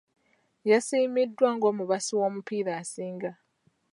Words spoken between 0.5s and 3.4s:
Yasiimiddwa ng'omubasi w'omupiira asinga.